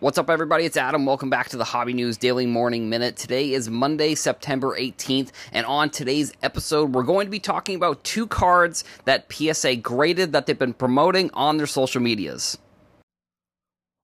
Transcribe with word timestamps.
What's 0.00 0.16
up, 0.16 0.30
everybody? 0.30 0.64
It's 0.64 0.78
Adam. 0.78 1.04
Welcome 1.04 1.28
back 1.28 1.50
to 1.50 1.58
the 1.58 1.64
Hobby 1.64 1.92
News 1.92 2.16
Daily 2.16 2.46
Morning 2.46 2.88
Minute. 2.88 3.16
Today 3.16 3.52
is 3.52 3.68
Monday, 3.68 4.14
September 4.14 4.74
18th, 4.74 5.28
and 5.52 5.66
on 5.66 5.90
today's 5.90 6.32
episode, 6.42 6.94
we're 6.94 7.02
going 7.02 7.26
to 7.26 7.30
be 7.30 7.38
talking 7.38 7.74
about 7.74 8.02
two 8.02 8.26
cards 8.26 8.82
that 9.04 9.30
PSA 9.30 9.76
graded 9.76 10.32
that 10.32 10.46
they've 10.46 10.58
been 10.58 10.72
promoting 10.72 11.30
on 11.34 11.58
their 11.58 11.66
social 11.66 12.00
medias. 12.00 12.56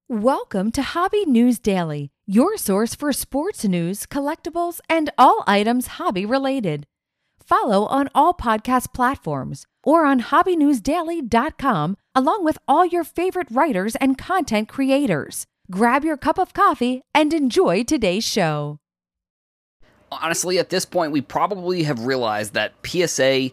Welcome 0.07 0.71
to 0.73 0.83
Hobby 0.83 1.25
News 1.25 1.59
Daily, 1.59 2.11
your 2.27 2.59
source 2.59 2.95
for 2.95 3.11
sports 3.15 3.65
news, 3.65 4.05
collectibles, 4.05 4.81
and 4.91 5.09
all 5.17 5.45
items 5.47 5.87
hobby 5.87 6.27
related. 6.27 6.85
Follow 7.43 7.87
on 7.87 8.11
all 8.15 8.35
podcast 8.35 8.93
platforms 8.93 9.65
or 9.83 10.05
on 10.05 10.21
hobbynewsdaily.com, 10.21 11.97
along 12.15 12.45
with 12.45 12.59
all 12.69 12.85
your 12.85 13.05
favorite 13.05 13.49
writers 13.51 13.97
and 13.97 14.19
content 14.19 14.69
creators 14.69 15.47
grab 15.71 16.05
your 16.05 16.17
cup 16.17 16.39
of 16.39 16.55
coffee, 16.55 17.03
and 17.15 17.33
enjoy 17.33 17.85
today's 17.85 18.25
show. 18.25 18.79
Honestly, 20.11 20.59
at 20.59 20.71
this 20.71 20.85
point, 20.85 21.13
we 21.13 21.21
probably 21.21 21.83
have 21.83 22.07
realized 22.07 22.55
that 22.55 22.73
PSA 22.85 23.51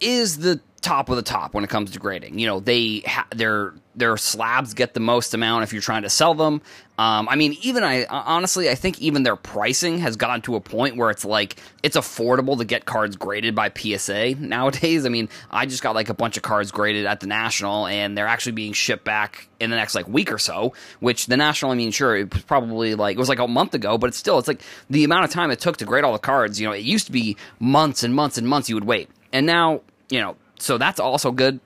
is 0.00 0.38
the 0.38 0.60
top 0.80 1.08
of 1.08 1.16
the 1.16 1.22
top 1.22 1.54
when 1.54 1.64
it 1.64 1.70
comes 1.70 1.90
to 1.92 1.98
grading. 1.98 2.38
You 2.38 2.46
know, 2.46 2.60
they 2.60 3.00
ha- 3.06 3.26
their 3.34 3.74
their 3.96 4.16
slabs 4.16 4.74
get 4.74 4.94
the 4.94 5.00
most 5.00 5.34
amount 5.34 5.64
if 5.64 5.72
you're 5.72 5.82
trying 5.82 6.02
to 6.02 6.10
sell 6.10 6.34
them. 6.34 6.62
Um, 6.98 7.28
I 7.28 7.36
mean, 7.36 7.56
even 7.62 7.82
I 7.82 8.06
honestly, 8.06 8.70
I 8.70 8.74
think 8.74 9.00
even 9.00 9.22
their 9.22 9.36
pricing 9.36 9.98
has 9.98 10.16
gotten 10.16 10.40
to 10.42 10.56
a 10.56 10.60
point 10.60 10.96
where 10.96 11.10
it's 11.10 11.24
like 11.24 11.56
it's 11.82 11.96
affordable 11.96 12.58
to 12.58 12.64
get 12.64 12.84
cards 12.84 13.16
graded 13.16 13.54
by 13.54 13.70
PSA 13.70 14.34
nowadays. 14.38 15.04
I 15.04 15.08
mean, 15.08 15.28
I 15.50 15.66
just 15.66 15.82
got 15.82 15.94
like 15.94 16.08
a 16.08 16.14
bunch 16.14 16.36
of 16.36 16.42
cards 16.42 16.70
graded 16.70 17.06
at 17.06 17.20
the 17.20 17.26
National, 17.26 17.86
and 17.86 18.16
they're 18.16 18.26
actually 18.26 18.52
being 18.52 18.72
shipped 18.72 19.04
back 19.04 19.48
in 19.60 19.70
the 19.70 19.76
next 19.76 19.94
like 19.94 20.08
week 20.08 20.32
or 20.32 20.38
so. 20.38 20.74
Which 21.00 21.26
the 21.26 21.36
National, 21.36 21.72
I 21.72 21.74
mean, 21.74 21.90
sure, 21.90 22.16
it 22.16 22.32
was 22.32 22.42
probably 22.42 22.94
like 22.94 23.16
it 23.16 23.20
was 23.20 23.28
like 23.28 23.40
a 23.40 23.48
month 23.48 23.74
ago, 23.74 23.98
but 23.98 24.08
it's 24.08 24.18
still 24.18 24.38
it's 24.38 24.48
like 24.48 24.62
the 24.90 25.04
amount 25.04 25.24
of 25.24 25.30
time 25.30 25.50
it 25.50 25.60
took 25.60 25.76
to 25.78 25.84
grade 25.84 26.04
all 26.04 26.12
the 26.12 26.18
cards. 26.18 26.60
You 26.60 26.66
know, 26.66 26.72
it 26.72 26.84
used 26.84 27.06
to 27.06 27.12
be 27.12 27.36
months 27.58 28.02
and 28.02 28.14
months 28.14 28.38
and 28.38 28.48
months 28.48 28.68
you 28.68 28.76
would 28.76 28.84
wait, 28.84 29.08
and 29.32 29.44
now 29.46 29.82
you 30.08 30.20
know 30.20 30.36
so 30.58 30.78
that's 30.78 31.00
also 31.00 31.30
good. 31.32 31.60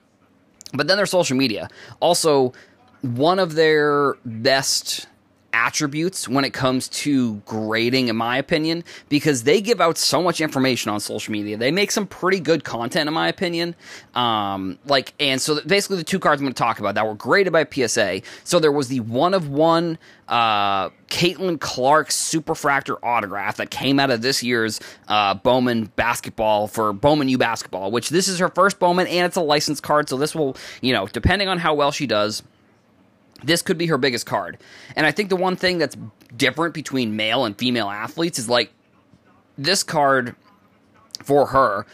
But 0.73 0.87
then 0.87 0.97
their 0.97 1.05
social 1.05 1.37
media. 1.37 1.69
Also, 1.99 2.53
one 3.01 3.39
of 3.39 3.53
their 3.55 4.15
best 4.25 5.07
attributes 5.53 6.27
when 6.27 6.43
it 6.43 6.51
comes 6.51 6.89
to 6.89 7.35
grading, 7.45 8.07
in 8.07 8.15
my 8.15 8.37
opinion, 8.37 8.83
because 9.07 9.43
they 9.43 9.61
give 9.61 9.79
out 9.79 9.97
so 9.97 10.21
much 10.21 10.41
information 10.41 10.91
on 10.91 10.99
social 10.99 11.31
media. 11.31 11.55
They 11.55 11.71
make 11.71 11.91
some 11.91 12.07
pretty 12.07 12.39
good 12.39 12.63
content, 12.63 13.07
in 13.07 13.13
my 13.13 13.27
opinion. 13.27 13.75
Um, 14.15 14.79
like, 14.85 15.13
and 15.19 15.39
so 15.39 15.61
basically, 15.61 15.97
the 15.97 16.03
two 16.03 16.19
cards 16.19 16.41
I'm 16.41 16.45
going 16.45 16.53
to 16.53 16.59
talk 16.59 16.79
about 16.79 16.95
that 16.95 17.05
were 17.05 17.15
graded 17.15 17.53
by 17.53 17.65
PSA. 17.65 18.21
So 18.43 18.59
there 18.59 18.71
was 18.71 18.87
the 18.87 18.99
one 19.01 19.33
of 19.33 19.47
one 19.47 19.97
uh, 20.27 20.89
Caitlin 21.07 21.59
Clark 21.59 22.09
Superfractor 22.09 22.97
autograph 23.03 23.57
that 23.57 23.69
came 23.69 23.99
out 23.99 24.09
of 24.09 24.21
this 24.21 24.41
year's 24.41 24.79
uh, 25.07 25.35
Bowman 25.35 25.85
basketball 25.95 26.67
for 26.67 26.91
Bowman 26.93 27.29
U 27.29 27.37
basketball, 27.37 27.91
which 27.91 28.09
this 28.09 28.27
is 28.27 28.39
her 28.39 28.49
first 28.49 28.79
Bowman 28.79 29.07
and 29.07 29.27
it's 29.27 29.35
a 29.35 29.41
licensed 29.41 29.83
card. 29.83 30.09
So 30.09 30.17
this 30.17 30.33
will, 30.33 30.57
you 30.81 30.93
know, 30.93 31.07
depending 31.07 31.49
on 31.49 31.59
how 31.59 31.73
well 31.73 31.91
she 31.91 32.07
does 32.07 32.41
this 33.43 33.61
could 33.61 33.77
be 33.77 33.87
her 33.87 33.97
biggest 33.97 34.25
card. 34.25 34.57
And 34.95 35.05
I 35.05 35.11
think 35.11 35.29
the 35.29 35.35
one 35.35 35.55
thing 35.55 35.77
that's 35.77 35.97
different 36.35 36.73
between 36.73 37.15
male 37.15 37.45
and 37.45 37.57
female 37.57 37.89
athletes 37.89 38.39
is 38.39 38.49
like 38.49 38.71
this 39.57 39.83
card 39.83 40.35
for 41.23 41.47
her, 41.47 41.85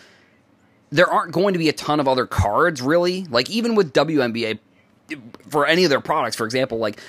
there 0.91 1.07
aren't 1.07 1.31
going 1.31 1.53
to 1.53 1.59
be 1.59 1.69
a 1.69 1.73
ton 1.73 1.99
of 1.99 2.07
other 2.07 2.25
cards 2.25 2.81
really. 2.81 3.25
Like 3.25 3.49
even 3.49 3.75
with 3.75 3.93
WNBA 3.93 4.59
for 5.47 5.65
any 5.65 5.83
of 5.83 5.89
their 5.89 6.01
products, 6.01 6.35
for 6.35 6.45
example, 6.45 6.77
like 6.77 6.99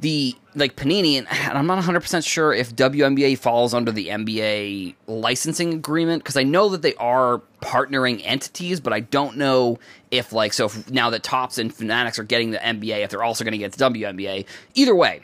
the 0.00 0.34
like 0.54 0.76
Panini, 0.76 1.18
and 1.18 1.26
I'm 1.56 1.66
not 1.66 1.76
100 1.76 2.00
percent 2.00 2.24
sure 2.24 2.52
if 2.52 2.74
WNBA 2.74 3.38
falls 3.38 3.74
under 3.74 3.92
the 3.92 4.08
NBA 4.08 4.94
licensing 5.06 5.74
agreement 5.74 6.22
because 6.22 6.36
I 6.36 6.42
know 6.42 6.68
that 6.70 6.82
they 6.82 6.94
are 6.94 7.42
partnering 7.60 8.22
entities, 8.24 8.80
but 8.80 8.92
I 8.92 9.00
don't 9.00 9.36
know 9.36 9.78
if 10.10 10.32
like 10.32 10.52
so 10.52 10.66
if 10.66 10.90
now 10.90 11.10
that 11.10 11.22
Topps 11.22 11.58
and 11.58 11.74
Fanatics 11.74 12.18
are 12.18 12.24
getting 12.24 12.50
the 12.50 12.58
NBA, 12.58 13.04
if 13.04 13.10
they're 13.10 13.22
also 13.22 13.44
going 13.44 13.52
to 13.52 13.58
get 13.58 13.72
the 13.72 13.84
WNBA. 13.84 14.46
Either 14.74 14.94
way, 14.94 15.22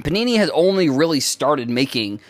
Panini 0.00 0.36
has 0.36 0.50
only 0.50 0.88
really 0.88 1.20
started 1.20 1.68
making 1.70 2.20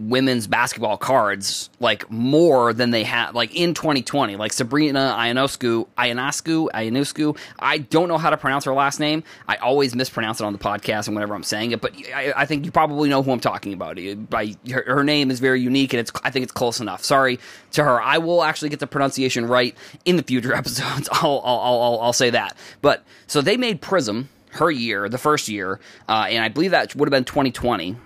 women's 0.00 0.46
basketball 0.46 0.96
cards 0.96 1.68
like 1.78 2.10
more 2.10 2.72
than 2.72 2.90
they 2.90 3.04
had 3.04 3.34
like 3.34 3.54
in 3.54 3.74
2020 3.74 4.36
like 4.36 4.52
Sabrina 4.52 5.14
Ionescu 5.18 5.86
Ionescu 5.98 6.68
Ionescu 6.70 7.36
I 7.58 7.78
don't 7.78 8.08
know 8.08 8.18
how 8.18 8.30
to 8.30 8.36
pronounce 8.36 8.64
her 8.64 8.72
last 8.72 8.98
name. 8.98 9.22
I 9.46 9.56
always 9.56 9.94
mispronounce 9.94 10.40
it 10.40 10.44
on 10.44 10.52
the 10.52 10.58
podcast 10.58 11.06
and 11.06 11.14
whenever 11.14 11.34
I'm 11.34 11.42
saying 11.42 11.72
it 11.72 11.80
but 11.80 11.94
I, 12.14 12.32
I 12.34 12.46
think 12.46 12.64
you 12.64 12.72
probably 12.72 13.08
know 13.08 13.22
who 13.22 13.30
I'm 13.30 13.40
talking 13.40 13.72
about. 13.72 13.98
By 14.30 14.56
her, 14.70 14.84
her, 14.86 15.04
name 15.04 15.30
is 15.30 15.40
very 15.40 15.60
unique 15.60 15.92
and 15.92 16.00
it's 16.00 16.10
I 16.24 16.30
think 16.30 16.44
it's 16.44 16.52
close 16.52 16.80
enough. 16.80 17.04
Sorry 17.04 17.38
to 17.72 17.84
her. 17.84 18.00
I 18.00 18.18
will 18.18 18.42
actually 18.42 18.70
get 18.70 18.80
the 18.80 18.86
pronunciation 18.86 19.46
right 19.46 19.76
in 20.04 20.16
the 20.16 20.22
future 20.22 20.54
episodes. 20.60 21.08
I'll 21.12 21.42
I'll, 21.44 21.60
I'll, 21.60 22.00
I'll 22.00 22.12
say 22.12 22.30
that. 22.30 22.56
But 22.80 23.04
so 23.26 23.40
they 23.42 23.56
made 23.56 23.80
Prism 23.80 24.28
her 24.52 24.70
year 24.70 25.08
the 25.08 25.18
first 25.18 25.48
year 25.48 25.78
uh, 26.08 26.26
and 26.28 26.42
I 26.42 26.48
believe 26.48 26.72
that 26.72 26.94
would 26.96 27.06
have 27.06 27.12
been 27.12 27.24
2020 27.24 27.96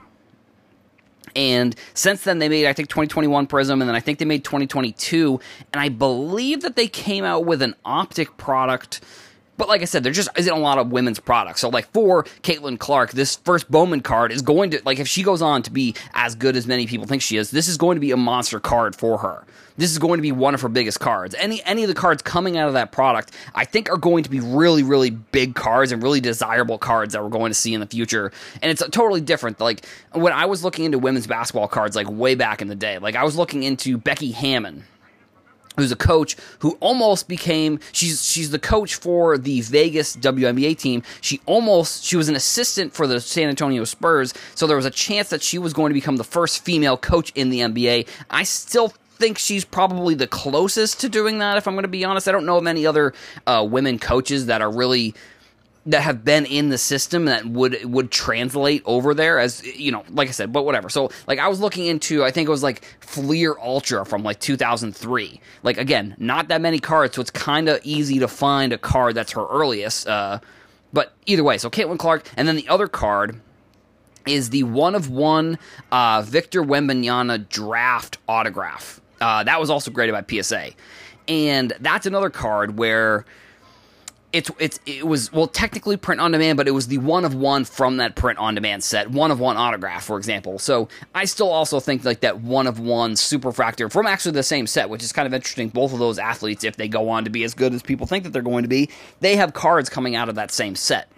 and 1.37 1.75
since 1.95 2.25
then, 2.25 2.39
they 2.39 2.49
made, 2.49 2.67
I 2.67 2.73
think, 2.73 2.89
2021 2.89 3.47
Prism, 3.47 3.81
and 3.81 3.89
then 3.89 3.97
I 3.97 4.01
think 4.01 4.19
they 4.19 4.25
made 4.25 4.45
2022. 4.45 5.41
And 5.73 5.81
I 5.81 5.89
believe 5.89 6.63
that 6.63 6.77
they 6.77 6.89
came 6.89 7.25
out 7.25 7.45
with 7.45 7.63
an 7.63 7.75
optic 7.85 8.37
product. 8.37 9.01
But 9.57 9.69
like 9.69 9.83
I 9.83 9.85
said, 9.85 10.03
there 10.03 10.13
just 10.13 10.29
isn't 10.37 10.53
a 10.53 10.59
lot 10.59 10.79
of 10.79 10.91
women's 10.91 11.21
products. 11.21 11.61
So, 11.61 11.69
like 11.69 11.91
for 11.93 12.25
Caitlin 12.43 12.79
Clark, 12.79 13.13
this 13.13 13.37
first 13.37 13.71
Bowman 13.71 14.01
card 14.01 14.33
is 14.33 14.43
going 14.43 14.71
to 14.71 14.83
like 14.85 14.99
if 14.99 15.09
she 15.09 15.23
goes 15.23 15.43
on 15.43 15.63
to 15.63 15.71
be 15.71 15.95
as 16.15 16.35
good 16.35 16.57
as 16.57 16.67
many 16.67 16.87
people 16.87 17.07
think 17.07 17.23
she 17.23 17.37
is, 17.37 17.51
this 17.51 17.69
is 17.69 17.77
going 17.77 17.97
to 17.97 18.01
be 18.01 18.11
a 18.11 18.17
monster 18.17 18.61
card 18.61 18.97
for 18.97 19.19
her 19.19 19.45
this 19.77 19.91
is 19.91 19.99
going 19.99 20.19
to 20.19 20.23
be 20.23 20.33
one 20.33 20.55
of 20.55 20.61
her 20.61 20.69
biggest 20.69 21.01
cards. 21.01 21.35
Any 21.39 21.63
any 21.65 21.83
of 21.83 21.89
the 21.89 21.95
cards 21.95 22.23
coming 22.23 22.57
out 22.57 22.69
of 22.69 22.75
that 22.75 22.93
product, 22.93 23.33
I 23.55 23.65
think, 23.65 23.91
are 23.91 23.97
going 23.97 24.25
to 24.25 24.31
be 24.31 24.41
really 24.41 24.83
really 24.83 25.11
big 25.11 25.55
cards 25.55 25.93
and 25.93 26.03
really 26.03 26.21
desirable 26.21 26.79
cards 26.79 27.13
that 27.13 27.23
we're 27.23 27.31
going 27.31 27.51
to 27.51 27.55
see 27.55 27.75
in 27.75 27.81
the 27.81 27.87
future. 27.87 28.33
And 28.63 28.71
it's 28.71 28.87
totally 28.91 29.21
different. 29.21 29.61
Like 29.61 29.87
when 30.13 30.33
I 30.33 30.47
was 30.47 30.65
looking 30.65 30.85
into 30.85 30.99
women's 30.99 31.27
basketball 31.27 31.69
cards, 31.69 31.97
like 31.97 32.09
way 32.09 32.35
back 32.35 32.63
in 32.63 32.69
the 32.69 32.77
day, 32.77 32.99
like 32.99 33.17
I 33.17 33.25
was 33.25 33.37
looking 33.37 33.63
into 33.63 33.99
Becky 33.99 34.33
Hammon 34.33 34.85
who's 35.77 35.93
a 35.93 35.97
coach 35.97 36.37
who 36.61 36.77
almost 36.81 37.29
became 37.29 37.81
she's 37.93 38.25
she's 38.25 38.51
the 38.51 38.59
coach 38.59 38.95
for 38.95 39.39
the 39.39 39.61
Vegas 39.63 40.17
WNBA 40.17 40.79
team. 40.79 41.03
She 41.21 41.41
almost 41.47 42.05
she 42.05 42.17
was 42.17 42.29
an 42.29 42.37
assistant 42.37 42.95
for 42.95 43.07
the 43.07 43.21
San 43.21 43.49
Antonio 43.49 43.85
Spurs, 43.85 44.35
so 44.55 44.67
there 44.67 44.77
was 44.77 44.87
a 44.87 44.91
chance 44.91 45.31
that 45.31 45.43
she 45.43 45.59
was 45.59 45.73
going 45.73 45.91
to 45.91 45.95
become 45.95 46.17
the 46.17 46.25
first 46.25 46.65
female 46.65 46.97
coach 46.97 47.33
in 47.35 47.51
the 47.51 47.61
NBA. 47.61 48.09
I 48.31 48.43
still 48.45 48.93
think 49.17 49.39
she's 49.39 49.65
probably 49.65 50.15
the 50.15 50.27
closest 50.27 51.01
to 51.01 51.09
doing 51.09 51.39
that. 51.39 51.57
If 51.57 51.69
I'm 51.69 51.75
going 51.75 51.83
to 51.85 51.89
be 51.89 52.05
honest, 52.05 52.29
I 52.29 52.33
don't 52.33 52.47
know 52.47 52.59
of 52.59 52.67
any 52.67 52.87
other 52.87 53.15
uh, 53.47 53.67
women 53.69 53.99
coaches 53.99 54.47
that 54.47 54.61
are 54.61 54.71
really 54.71 55.15
that 55.87 56.01
have 56.01 56.25
been 56.25 56.47
in 56.47 56.71
the 56.71 56.79
system 56.79 57.27
that 57.27 57.45
would 57.45 57.85
would 57.85 58.11
translate 58.11 58.83
over 58.87 59.15
there 59.15 59.39
as 59.39 59.65
you 59.77 59.93
know 59.93 60.03
like 60.11 60.29
i 60.29 60.31
said 60.31 60.53
but 60.53 60.65
whatever. 60.65 60.89
So 60.89 61.11
like 61.27 61.39
i 61.39 61.49
was 61.49 61.61
looking 61.61 61.87
into 61.87 62.25
i 62.25 62.31
think 62.31 62.49
it 62.49 62.51
was 62.51 62.63
like 62.63 62.85
fleer 63.01 63.55
ultra 63.61 64.07
from 64.07 64.23
like 64.23 64.41
2003 64.41 65.41
like 65.63 65.77
again 65.77 66.17
not 66.19 66.49
that 66.49 66.61
many 66.61 66.79
cards 66.79 67.17
so 67.17 67.21
it's 67.21 67.31
kind 67.31 67.69
of 67.69 67.81
easy 67.85 68.19
to 68.19 68.29
find 68.29 68.73
a 68.73 68.79
card 68.79 69.15
that's 69.15 69.33
her 69.33 69.47
earliest 69.47 70.09
uh, 70.09 70.39
but 70.93 71.13
either 71.27 71.45
way 71.45 71.59
so 71.59 71.69
caitlin 71.69 71.99
clark 71.99 72.29
and 72.37 72.49
then 72.49 72.57
the 72.57 72.69
other 72.69 72.89
card 72.89 73.41
is 74.27 74.51
the 74.51 74.63
one 74.63 74.95
of 74.95 75.11
one 75.11 75.59
uh, 75.93 76.23
victor 76.23 76.63
wembanyama 76.63 77.49
draft 77.49 78.19
autograph. 78.29 79.01
Uh, 79.21 79.45
that 79.45 79.61
was 79.61 79.71
also 79.71 79.91
graded 79.91 80.15
by 80.15 80.43
PSA, 80.43 80.71
and 81.29 81.73
that's 81.81 82.07
another 82.07 82.31
card 82.31 82.79
where 82.79 83.25
it's 84.35 84.51
it's 84.59 84.81
it 84.85 85.07
was 85.07 85.33
well 85.33 85.47
technically 85.47 85.97
print 85.97 86.21
on 86.21 86.33
demand, 86.33 86.57
but 86.57 86.67
it 86.67 86.73
was 86.73 86.89
the 86.89 86.99
one 86.99 87.25
of 87.25 87.35
one 87.35 87.65
from 87.65 87.99
that 87.99 88.17
print 88.17 88.39
on 88.41 88.57
demand 88.57 88.83
set, 88.83 89.09
one 89.09 89.31
of 89.31 89.39
one 89.39 89.57
autograph, 89.57 90.05
for 90.05 90.19
example. 90.19 90.59
So 90.59 90.89
I 91.15 91.25
still 91.25 91.51
also 91.51 91.79
think 91.79 92.05
like 92.05 92.21
that 92.21 92.41
one 92.41 92.67
of 92.67 92.81
one 92.81 93.13
superfractor 93.13 93.91
from 93.91 94.07
actually 94.07 94.33
the 94.33 94.43
same 94.43 94.67
set, 94.67 94.91
which 94.91 95.05
is 95.05 95.13
kind 95.13 95.27
of 95.27 95.33
interesting. 95.33 95.69
Both 95.69 95.93
of 95.93 96.01
those 96.01 96.19
athletes, 96.19 96.65
if 96.65 96.77
they 96.77 96.89
go 96.89 97.11
on 97.11 97.25
to 97.25 97.31
be 97.31 97.45
as 97.45 97.55
good 97.55 97.73
as 97.73 97.83
people 97.83 98.09
think 98.09 98.25
that 98.25 98.31
they're 98.31 98.43
going 98.43 98.65
to 98.65 98.69
be, 98.69 98.91
they 99.21 99.37
have 99.37 99.55
cards 99.55 99.89
coming 99.89 100.17
out 100.17 100.29
of 100.29 100.35
that 100.35 100.51
same 100.51 100.75
set. 100.75 101.09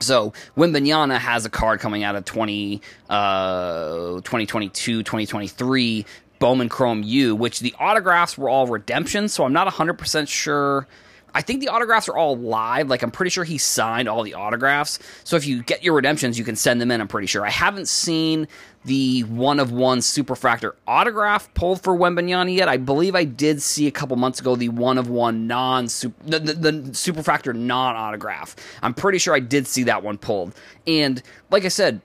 So 0.00 0.32
Wembanyama 0.56 1.18
has 1.18 1.44
a 1.44 1.50
card 1.50 1.80
coming 1.80 2.02
out 2.02 2.16
of 2.16 2.24
20, 2.24 2.80
uh, 3.10 4.14
2022, 4.22 5.02
2023 5.02 6.06
Bowman 6.38 6.70
Chrome 6.70 7.02
U, 7.04 7.36
which 7.36 7.60
the 7.60 7.74
autographs 7.78 8.38
were 8.38 8.48
all 8.48 8.66
redemptions, 8.66 9.34
so 9.34 9.44
I'm 9.44 9.52
not 9.52 9.68
100% 9.68 10.28
sure 10.28 10.88
I 11.34 11.42
think 11.42 11.60
the 11.60 11.68
autographs 11.68 12.08
are 12.08 12.16
all 12.16 12.36
live. 12.36 12.88
Like 12.88 13.02
I'm 13.02 13.10
pretty 13.10 13.30
sure 13.30 13.44
he 13.44 13.58
signed 13.58 14.08
all 14.08 14.22
the 14.22 14.34
autographs. 14.34 14.98
So 15.24 15.36
if 15.36 15.46
you 15.46 15.62
get 15.62 15.82
your 15.82 15.94
redemptions, 15.94 16.38
you 16.38 16.44
can 16.44 16.56
send 16.56 16.80
them 16.80 16.90
in. 16.90 17.00
I'm 17.00 17.08
pretty 17.08 17.26
sure. 17.26 17.44
I 17.44 17.50
haven't 17.50 17.88
seen 17.88 18.48
the 18.84 19.20
one 19.24 19.60
of 19.60 19.70
one 19.70 19.98
Superfractor 19.98 20.72
autograph 20.86 21.52
pulled 21.54 21.82
for 21.82 21.96
Wembanyama 21.96 22.54
yet. 22.54 22.68
I 22.68 22.76
believe 22.76 23.14
I 23.14 23.24
did 23.24 23.62
see 23.62 23.86
a 23.86 23.92
couple 23.92 24.16
months 24.16 24.40
ago 24.40 24.56
the 24.56 24.68
one 24.70 24.98
of 24.98 25.08
one 25.08 25.46
non 25.46 25.84
the, 25.84 26.12
the, 26.26 26.38
the 26.38 26.72
Superfractor 26.90 27.54
non 27.54 27.96
autograph. 27.96 28.56
I'm 28.82 28.94
pretty 28.94 29.18
sure 29.18 29.34
I 29.34 29.40
did 29.40 29.66
see 29.66 29.84
that 29.84 30.02
one 30.02 30.18
pulled. 30.18 30.54
And 30.86 31.22
like 31.50 31.64
I 31.64 31.68
said, 31.68 32.00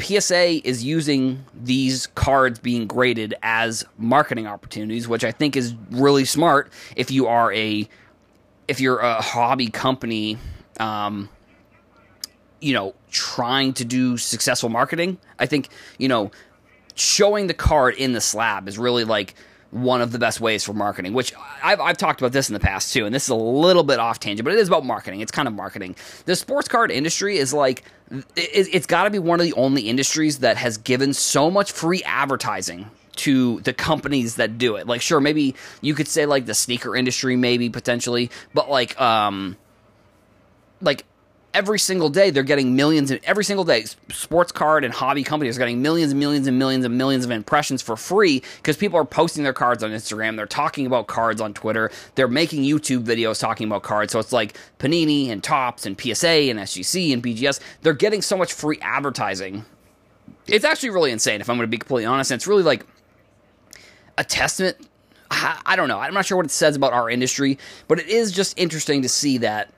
PSA 0.00 0.66
is 0.66 0.82
using 0.82 1.44
these 1.54 2.06
cards 2.08 2.58
being 2.58 2.86
graded 2.86 3.34
as 3.42 3.84
marketing 3.98 4.46
opportunities, 4.46 5.06
which 5.06 5.22
I 5.22 5.30
think 5.30 5.56
is 5.56 5.74
really 5.90 6.24
smart 6.24 6.72
if 6.96 7.10
you 7.10 7.28
are 7.28 7.52
a 7.52 7.88
if 8.72 8.80
you're 8.80 9.00
a 9.00 9.20
hobby 9.20 9.68
company, 9.68 10.38
um, 10.80 11.28
you 12.58 12.72
know, 12.72 12.94
trying 13.10 13.74
to 13.74 13.84
do 13.84 14.16
successful 14.16 14.70
marketing, 14.70 15.18
I 15.38 15.44
think, 15.44 15.68
you 15.98 16.08
know, 16.08 16.30
showing 16.94 17.48
the 17.48 17.54
card 17.54 17.96
in 17.96 18.14
the 18.14 18.20
slab 18.22 18.68
is 18.68 18.78
really 18.78 19.04
like 19.04 19.34
one 19.72 20.00
of 20.00 20.10
the 20.10 20.18
best 20.18 20.40
ways 20.40 20.64
for 20.64 20.72
marketing, 20.72 21.12
which 21.12 21.34
I've, 21.62 21.80
I've 21.80 21.98
talked 21.98 22.22
about 22.22 22.32
this 22.32 22.48
in 22.48 22.54
the 22.54 22.60
past 22.60 22.94
too. 22.94 23.04
And 23.04 23.14
this 23.14 23.24
is 23.24 23.28
a 23.28 23.34
little 23.34 23.82
bit 23.82 23.98
off 23.98 24.18
tangent, 24.20 24.42
but 24.42 24.54
it 24.54 24.58
is 24.58 24.68
about 24.68 24.86
marketing. 24.86 25.20
It's 25.20 25.32
kind 25.32 25.46
of 25.46 25.52
marketing. 25.52 25.94
The 26.24 26.34
sports 26.34 26.66
card 26.66 26.90
industry 26.90 27.36
is 27.36 27.52
like, 27.52 27.84
it, 28.10 28.68
it's 28.72 28.86
got 28.86 29.04
to 29.04 29.10
be 29.10 29.18
one 29.18 29.38
of 29.38 29.44
the 29.44 29.52
only 29.52 29.82
industries 29.82 30.38
that 30.38 30.56
has 30.56 30.78
given 30.78 31.12
so 31.12 31.50
much 31.50 31.72
free 31.72 32.02
advertising 32.04 32.90
to 33.16 33.60
the 33.60 33.72
companies 33.72 34.36
that 34.36 34.58
do 34.58 34.76
it. 34.76 34.86
Like, 34.86 35.02
sure, 35.02 35.20
maybe 35.20 35.54
you 35.80 35.94
could 35.94 36.08
say 36.08 36.26
like 36.26 36.46
the 36.46 36.54
sneaker 36.54 36.96
industry, 36.96 37.36
maybe 37.36 37.68
potentially, 37.70 38.30
but 38.54 38.70
like, 38.70 38.98
um, 39.00 39.56
like 40.80 41.04
every 41.54 41.78
single 41.78 42.08
day 42.08 42.30
they're 42.30 42.42
getting 42.42 42.74
millions 42.74 43.10
and 43.10 43.20
every 43.24 43.44
single 43.44 43.64
day 43.64 43.84
sports 44.10 44.52
card 44.52 44.84
and 44.84 44.94
hobby 44.94 45.22
companies 45.22 45.56
are 45.56 45.58
getting 45.58 45.82
millions 45.82 46.12
and 46.12 46.18
millions 46.20 46.46
and 46.46 46.58
millions 46.58 46.84
and 46.84 46.96
millions 46.96 47.24
of 47.24 47.30
impressions 47.30 47.82
for 47.82 47.96
free 47.96 48.42
because 48.56 48.76
people 48.76 48.98
are 48.98 49.04
posting 49.04 49.42
their 49.42 49.52
cards 49.52 49.82
on 49.82 49.90
instagram 49.90 50.36
they're 50.36 50.46
talking 50.46 50.86
about 50.86 51.06
cards 51.06 51.40
on 51.40 51.52
twitter 51.52 51.90
they're 52.14 52.28
making 52.28 52.62
youtube 52.62 53.04
videos 53.04 53.38
talking 53.38 53.66
about 53.66 53.82
cards 53.82 54.12
so 54.12 54.18
it's 54.18 54.32
like 54.32 54.56
panini 54.78 55.28
and 55.28 55.42
Topps 55.42 55.84
and 55.84 56.00
psa 56.00 56.48
and 56.48 56.58
sgc 56.60 57.12
and 57.12 57.22
bgs 57.22 57.60
they're 57.82 57.92
getting 57.92 58.22
so 58.22 58.36
much 58.36 58.52
free 58.52 58.78
advertising 58.80 59.64
it's 60.46 60.64
actually 60.64 60.90
really 60.90 61.10
insane 61.10 61.40
if 61.40 61.50
i'm 61.50 61.56
going 61.56 61.66
to 61.66 61.70
be 61.70 61.78
completely 61.78 62.06
honest 62.06 62.30
and 62.30 62.38
it's 62.38 62.46
really 62.46 62.62
like 62.62 62.86
a 64.18 64.24
testament. 64.24 64.76
I 65.30 65.76
don't 65.76 65.88
know. 65.88 65.98
I'm 65.98 66.12
not 66.12 66.26
sure 66.26 66.36
what 66.36 66.44
it 66.44 66.50
says 66.50 66.76
about 66.76 66.92
our 66.92 67.08
industry, 67.08 67.58
but 67.88 67.98
it 67.98 68.08
is 68.08 68.32
just 68.32 68.58
interesting 68.58 69.02
to 69.02 69.08
see 69.08 69.38
that 69.38 69.70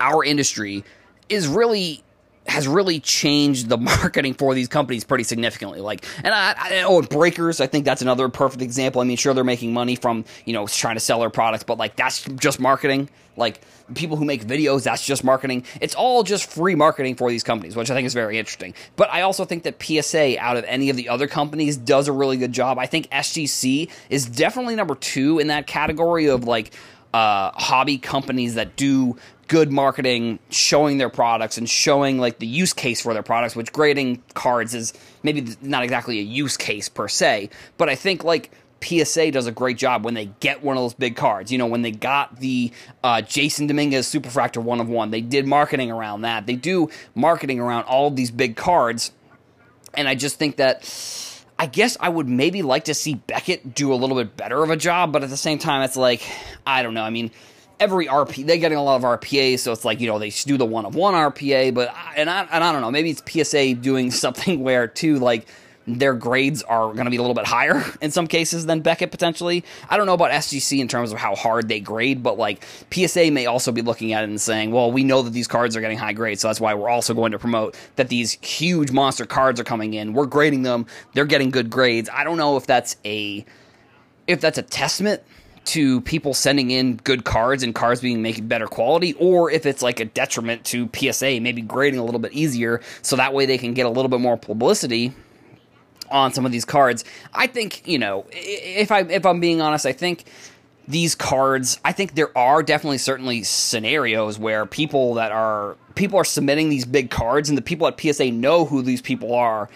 our 0.00 0.22
industry 0.22 0.84
is 1.30 1.48
really 1.48 2.02
has 2.46 2.68
really 2.68 3.00
changed 3.00 3.68
the 3.68 3.78
marketing 3.78 4.34
for 4.34 4.54
these 4.54 4.68
companies 4.68 5.04
pretty 5.04 5.24
significantly. 5.24 5.80
Like, 5.80 6.04
and 6.22 6.34
I, 6.34 6.54
I 6.56 6.82
oh, 6.82 7.02
breakers, 7.02 7.60
I 7.60 7.66
think 7.66 7.84
that's 7.84 8.02
another 8.02 8.28
perfect 8.28 8.62
example. 8.62 9.00
I 9.00 9.04
mean, 9.04 9.16
sure, 9.16 9.34
they're 9.34 9.44
making 9.44 9.72
money 9.72 9.96
from 9.96 10.24
you 10.44 10.52
know 10.52 10.66
trying 10.66 10.96
to 10.96 11.00
sell 11.00 11.20
their 11.20 11.30
products, 11.30 11.64
but 11.64 11.78
like 11.78 11.96
that's 11.96 12.24
just 12.24 12.60
marketing. 12.60 13.08
Like 13.36 13.60
people 13.94 14.16
who 14.16 14.24
make 14.24 14.44
videos, 14.44 14.84
that's 14.84 15.04
just 15.04 15.24
marketing. 15.24 15.64
It's 15.80 15.94
all 15.94 16.22
just 16.22 16.48
free 16.48 16.76
marketing 16.76 17.16
for 17.16 17.28
these 17.28 17.42
companies, 17.42 17.74
which 17.74 17.90
I 17.90 17.94
think 17.94 18.06
is 18.06 18.14
very 18.14 18.38
interesting. 18.38 18.74
But 18.94 19.10
I 19.10 19.22
also 19.22 19.44
think 19.44 19.64
that 19.64 19.82
PSA, 19.82 20.38
out 20.38 20.56
of 20.56 20.64
any 20.64 20.88
of 20.88 20.96
the 20.96 21.08
other 21.08 21.26
companies, 21.26 21.76
does 21.76 22.06
a 22.06 22.12
really 22.12 22.36
good 22.36 22.52
job. 22.52 22.78
I 22.78 22.86
think 22.86 23.08
SGC 23.10 23.90
is 24.08 24.26
definitely 24.26 24.76
number 24.76 24.94
two 24.94 25.40
in 25.40 25.48
that 25.48 25.66
category 25.66 26.26
of 26.26 26.44
like 26.44 26.72
uh, 27.14 27.52
hobby 27.54 27.98
companies 27.98 28.54
that 28.54 28.74
do 28.76 29.16
good 29.48 29.70
marketing, 29.70 30.38
showing 30.50 30.98
their 30.98 31.10
products 31.10 31.58
and 31.58 31.68
showing 31.68 32.18
like 32.18 32.38
the 32.38 32.46
use 32.46 32.72
case 32.72 33.00
for 33.00 33.12
their 33.14 33.22
products, 33.22 33.56
which 33.56 33.72
grading 33.72 34.22
cards 34.34 34.74
is 34.74 34.92
maybe 35.22 35.46
not 35.60 35.82
exactly 35.82 36.18
a 36.18 36.22
use 36.22 36.56
case 36.56 36.88
per 36.88 37.08
se, 37.08 37.50
but 37.76 37.88
I 37.88 37.94
think 37.94 38.24
like 38.24 38.50
PSA 38.84 39.30
does 39.30 39.46
a 39.46 39.52
great 39.52 39.78
job 39.78 40.04
when 40.04 40.14
they 40.14 40.26
get 40.40 40.62
one 40.62 40.76
of 40.76 40.82
those 40.82 40.94
big 40.94 41.16
cards. 41.16 41.50
You 41.50 41.58
know, 41.58 41.66
when 41.66 41.82
they 41.82 41.90
got 41.90 42.38
the 42.38 42.70
uh, 43.02 43.16
Jasson 43.16 43.66
Dominguez 43.66 44.06
Superfractor 44.06 44.62
one 44.62 44.80
of 44.80 44.88
one, 44.88 45.10
they 45.10 45.20
did 45.20 45.46
marketing 45.46 45.90
around 45.90 46.22
that. 46.22 46.46
They 46.46 46.56
do 46.56 46.90
marketing 47.14 47.60
around 47.60 47.84
all 47.84 48.08
of 48.08 48.16
these 48.16 48.30
big 48.30 48.56
cards, 48.56 49.12
and 49.94 50.08
I 50.08 50.14
just 50.14 50.38
think 50.38 50.56
that. 50.56 51.30
I 51.56 51.66
guess 51.66 51.96
I 52.00 52.08
would 52.08 52.28
maybe 52.28 52.62
like 52.62 52.86
to 52.86 52.94
see 52.94 53.14
Beckett 53.14 53.76
do 53.76 53.94
a 53.94 53.94
little 53.94 54.16
bit 54.16 54.36
better 54.36 54.60
of 54.64 54.70
a 54.70 54.76
job, 54.76 55.12
but 55.12 55.22
at 55.22 55.30
the 55.30 55.36
same 55.36 55.60
time, 55.60 55.82
it's 55.82 55.96
like 55.96 56.20
I 56.66 56.82
don't 56.82 56.94
know. 56.94 57.04
I 57.04 57.10
mean, 57.10 57.30
every 57.84 58.06
RP 58.06 58.46
they're 58.46 58.56
getting 58.56 58.78
a 58.78 58.82
lot 58.82 58.96
of 58.96 59.02
RPA, 59.02 59.58
so 59.58 59.70
it's 59.70 59.84
like 59.84 60.00
you 60.00 60.06
know 60.06 60.18
they 60.18 60.30
do 60.30 60.56
the 60.56 60.64
one 60.64 60.86
of 60.86 60.94
one 60.94 61.14
RPA, 61.14 61.74
but 61.74 61.94
and 62.16 62.30
I 62.30 62.48
and 62.50 62.64
I 62.64 62.72
don't 62.72 62.80
know, 62.80 62.90
maybe 62.90 63.10
it's 63.10 63.22
PSA 63.30 63.74
doing 63.74 64.10
something 64.24 64.64
where 64.64 64.88
too 64.88 65.18
like 65.18 65.46
their 65.86 66.14
grades 66.14 66.62
are 66.62 66.94
going 66.94 67.04
to 67.04 67.10
be 67.10 67.18
a 67.18 67.20
little 67.20 67.34
bit 67.34 67.46
higher 67.46 67.84
in 68.00 68.10
some 68.10 68.26
cases 68.26 68.64
than 68.64 68.80
Beckett 68.80 69.10
potentially. 69.10 69.62
I 69.90 69.98
don't 69.98 70.06
know 70.06 70.14
about 70.14 70.30
SGC 70.30 70.78
in 70.78 70.88
terms 70.88 71.12
of 71.12 71.18
how 71.18 71.34
hard 71.34 71.68
they 71.68 71.78
grade, 71.78 72.22
but 72.22 72.38
like 72.38 72.64
PSA 72.90 73.30
may 73.30 73.44
also 73.44 73.70
be 73.70 73.82
looking 73.82 74.14
at 74.14 74.24
it 74.24 74.30
and 74.30 74.40
saying, 74.40 74.70
well, 74.70 74.90
we 74.90 75.04
know 75.04 75.20
that 75.20 75.34
these 75.34 75.46
cards 75.46 75.76
are 75.76 75.82
getting 75.82 75.98
high 75.98 76.14
grades, 76.14 76.40
so 76.40 76.48
that's 76.48 76.60
why 76.60 76.72
we're 76.72 76.88
also 76.88 77.12
going 77.12 77.32
to 77.32 77.38
promote 77.38 77.76
that 77.96 78.08
these 78.08 78.32
huge 78.40 78.92
monster 78.92 79.26
cards 79.26 79.60
are 79.60 79.64
coming 79.64 79.92
in. 79.92 80.14
We're 80.14 80.24
grading 80.24 80.62
them, 80.62 80.86
they're 81.12 81.26
getting 81.26 81.50
good 81.50 81.68
grades. 81.68 82.08
I 82.10 82.24
don't 82.24 82.38
know 82.38 82.56
if 82.56 82.66
that's 82.66 82.96
a 83.04 83.44
if 84.26 84.40
that's 84.40 84.56
a 84.56 84.62
testament 84.62 85.22
to 85.64 86.00
people 86.02 86.34
sending 86.34 86.70
in 86.70 86.96
good 86.96 87.24
cards 87.24 87.62
and 87.62 87.74
cards 87.74 88.00
being 88.00 88.22
making 88.22 88.46
better 88.46 88.66
quality, 88.66 89.14
or 89.14 89.50
if 89.50 89.66
it's 89.66 89.82
like 89.82 90.00
a 90.00 90.04
detriment 90.04 90.64
to 90.66 90.88
PSA, 90.94 91.40
maybe 91.40 91.62
grading 91.62 91.98
a 91.98 92.04
little 92.04 92.20
bit 92.20 92.32
easier 92.32 92.80
so 93.02 93.16
that 93.16 93.32
way 93.32 93.46
they 93.46 93.58
can 93.58 93.74
get 93.74 93.86
a 93.86 93.90
little 93.90 94.08
bit 94.08 94.20
more 94.20 94.36
publicity 94.36 95.12
on 96.10 96.32
some 96.32 96.44
of 96.46 96.52
these 96.52 96.64
cards. 96.64 97.04
I 97.32 97.46
think, 97.46 97.86
you 97.86 97.98
know, 97.98 98.26
if 98.30 98.90
I 98.92 99.00
if 99.00 99.24
I'm 99.26 99.40
being 99.40 99.60
honest, 99.60 99.86
I 99.86 99.92
think 99.92 100.24
these 100.86 101.14
cards, 101.14 101.80
I 101.84 101.92
think 101.92 102.14
there 102.14 102.36
are 102.36 102.62
definitely 102.62 102.98
certainly 102.98 103.42
scenarios 103.42 104.38
where 104.38 104.66
people 104.66 105.14
that 105.14 105.32
are 105.32 105.76
people 105.94 106.18
are 106.18 106.24
submitting 106.24 106.68
these 106.68 106.84
big 106.84 107.10
cards 107.10 107.48
and 107.48 107.56
the 107.56 107.62
people 107.62 107.86
at 107.86 107.98
PSA 107.98 108.30
know 108.30 108.64
who 108.64 108.82
these 108.82 109.00
people 109.00 109.34
are. 109.34 109.68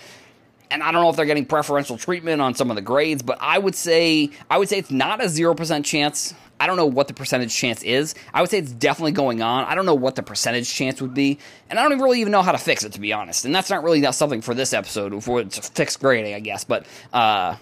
And 0.71 0.83
I 0.83 0.93
don't 0.93 1.03
know 1.03 1.09
if 1.09 1.17
they're 1.17 1.27
getting 1.27 1.47
preferential 1.47 1.97
treatment 1.97 2.43
on 2.43 2.55
some 2.55 2.71
of 2.71 2.77
the 2.77 2.83
grades, 2.83 3.23
but 3.23 3.39
I 3.41 3.59
would 3.59 3.75
say 3.75 4.31
I 4.51 4.59
would 4.59 4.69
say 4.69 4.79
it's 4.79 4.91
not 4.91 5.21
a 5.21 5.25
0% 5.25 5.85
chance. 5.85 6.35
I 6.61 6.67
don't 6.67 6.77
know 6.77 6.87
what 6.87 7.09
the 7.09 7.15
percentage 7.15 7.55
chance 7.55 7.83
is. 7.83 8.15
I 8.35 8.41
would 8.41 8.51
say 8.51 8.59
it's 8.59 8.73
definitely 8.73 9.13
going 9.13 9.43
on. 9.43 9.65
I 9.65 9.75
don't 9.75 9.87
know 9.87 9.95
what 9.95 10.17
the 10.17 10.23
percentage 10.23 10.73
chance 10.73 11.01
would 11.01 11.15
be, 11.15 11.39
and 11.71 11.79
I 11.79 11.89
don't 11.89 12.01
really 12.01 12.21
even 12.21 12.33
know 12.33 12.43
how 12.43 12.53
to 12.53 12.59
fix 12.59 12.85
it 12.85 12.93
to 12.93 13.01
be 13.01 13.13
honest. 13.13 13.45
And 13.45 13.55
that's 13.55 13.71
not 13.71 13.85
really 13.85 14.01
that 14.01 14.15
something 14.15 14.43
for 14.43 14.55
this 14.55 14.73
episode 14.73 15.23
for 15.23 15.41
it's 15.41 15.69
fixed 15.71 16.01
grading, 16.01 16.35
I 16.35 16.41
guess. 16.41 16.65
But 16.65 16.87
uh, 17.13 17.57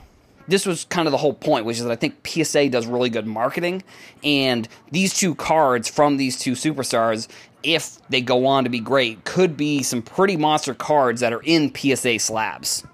this 0.49 0.65
was 0.65 0.85
kind 0.85 1.07
of 1.07 1.13
the 1.13 1.19
whole 1.19 1.35
point, 1.35 1.67
which 1.67 1.77
is 1.77 1.85
that 1.85 1.93
I 1.93 1.97
think 1.97 2.27
PSA 2.27 2.71
does 2.71 2.87
really 2.87 3.11
good 3.11 3.27
marketing, 3.27 3.83
and 4.25 4.67
these 4.91 5.15
two 5.15 5.35
cards 5.35 5.89
from 5.89 6.17
these 6.17 6.39
two 6.39 6.53
superstars, 6.53 7.29
if 7.63 7.99
they 8.09 8.21
go 8.21 8.47
on 8.47 8.65
to 8.65 8.71
be 8.71 8.81
great, 8.81 9.25
could 9.25 9.57
be 9.57 9.83
some 9.83 10.03
pretty 10.03 10.37
monster 10.37 10.75
cards 10.75 11.21
that 11.21 11.33
are 11.33 11.43
in 11.43 11.75
PSA 11.75 12.19
slabs. 12.19 12.85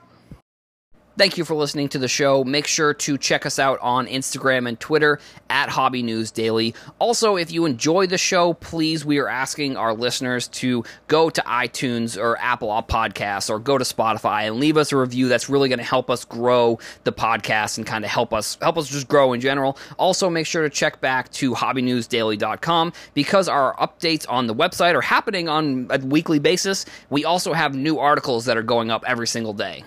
Thank 1.18 1.36
you 1.36 1.44
for 1.44 1.54
listening 1.54 1.90
to 1.90 1.98
the 1.98 2.08
show. 2.08 2.42
Make 2.42 2.66
sure 2.66 2.94
to 2.94 3.18
check 3.18 3.44
us 3.44 3.58
out 3.58 3.78
on 3.82 4.06
Instagram 4.06 4.66
and 4.66 4.80
Twitter 4.80 5.18
at 5.50 5.68
Hobby 5.68 6.02
News 6.02 6.30
Daily. 6.30 6.74
Also, 6.98 7.36
if 7.36 7.52
you 7.52 7.66
enjoy 7.66 8.06
the 8.06 8.16
show, 8.16 8.54
please, 8.54 9.04
we 9.04 9.18
are 9.18 9.28
asking 9.28 9.76
our 9.76 9.92
listeners 9.92 10.48
to 10.48 10.84
go 11.08 11.28
to 11.28 11.42
iTunes 11.42 12.18
or 12.18 12.38
Apple 12.38 12.70
Podcasts 12.88 13.50
or 13.50 13.58
go 13.58 13.76
to 13.76 13.84
Spotify 13.84 14.46
and 14.48 14.58
leave 14.58 14.78
us 14.78 14.90
a 14.90 14.96
review. 14.96 15.28
That's 15.28 15.50
really 15.50 15.68
going 15.68 15.80
to 15.80 15.84
help 15.84 16.08
us 16.08 16.24
grow 16.24 16.78
the 17.04 17.12
podcast 17.12 17.76
and 17.76 17.86
kind 17.86 18.06
of 18.06 18.10
help 18.10 18.32
us 18.32 18.56
help 18.62 18.78
us 18.78 18.88
just 18.88 19.06
grow 19.06 19.34
in 19.34 19.40
general. 19.42 19.76
Also, 19.98 20.30
make 20.30 20.46
sure 20.46 20.62
to 20.62 20.70
check 20.70 21.02
back 21.02 21.30
to 21.32 21.52
hobbynewsdaily.com 21.52 22.92
because 23.12 23.48
our 23.48 23.76
updates 23.76 24.24
on 24.30 24.46
the 24.46 24.54
website 24.54 24.94
are 24.94 25.02
happening 25.02 25.50
on 25.50 25.88
a 25.90 25.98
weekly 25.98 26.38
basis. 26.38 26.86
We 27.10 27.26
also 27.26 27.52
have 27.52 27.74
new 27.74 27.98
articles 27.98 28.46
that 28.46 28.56
are 28.56 28.62
going 28.62 28.90
up 28.90 29.04
every 29.06 29.26
single 29.26 29.52
day. 29.52 29.84